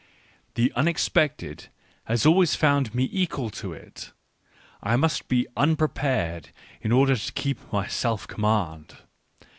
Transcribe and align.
The 0.55 0.73
unexpected 0.75 1.67
has 2.05 2.25
always 2.25 2.55
found 2.55 2.95
me 2.95 3.07
equal 3.11 3.51
to 3.51 3.71
it; 3.71 4.13
I 4.81 4.95
must 4.95 5.27
be 5.27 5.45
unprepared 5.55 6.49
in 6.81 6.91
order 6.91 7.15
to 7.15 7.33
keep 7.33 7.71
my 7.71 7.85
self 7.85 8.27
command. 8.27 8.95